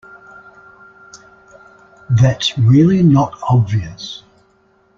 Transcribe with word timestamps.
That’s 2.09 2.57
really 2.57 3.03
not 3.03 3.37
obvious 3.47 4.23